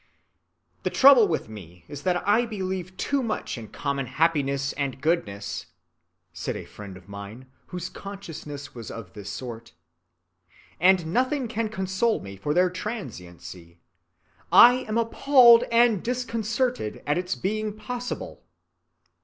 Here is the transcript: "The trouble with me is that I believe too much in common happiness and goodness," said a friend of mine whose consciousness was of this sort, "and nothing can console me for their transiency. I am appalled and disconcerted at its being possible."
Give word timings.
"The 0.81 0.89
trouble 0.89 1.27
with 1.27 1.47
me 1.47 1.85
is 1.87 2.01
that 2.01 2.27
I 2.27 2.43
believe 2.47 2.97
too 2.97 3.21
much 3.21 3.55
in 3.55 3.67
common 3.67 4.07
happiness 4.07 4.73
and 4.73 4.99
goodness," 4.99 5.67
said 6.33 6.55
a 6.55 6.65
friend 6.65 6.97
of 6.97 7.07
mine 7.07 7.45
whose 7.67 7.87
consciousness 7.87 8.73
was 8.73 8.89
of 8.89 9.13
this 9.13 9.29
sort, 9.29 9.73
"and 10.79 11.13
nothing 11.13 11.47
can 11.47 11.69
console 11.69 12.19
me 12.19 12.35
for 12.35 12.51
their 12.51 12.71
transiency. 12.71 13.77
I 14.51 14.77
am 14.87 14.97
appalled 14.97 15.65
and 15.71 16.01
disconcerted 16.03 17.03
at 17.05 17.19
its 17.19 17.35
being 17.35 17.71
possible." 17.71 18.43